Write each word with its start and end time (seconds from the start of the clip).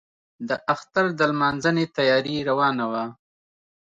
د 0.47 0.49
اختر 0.73 1.05
د 1.19 1.21
لمانځنې 1.31 1.85
تیاري 1.95 2.37
روانه 2.49 2.85
وه. 2.91 3.05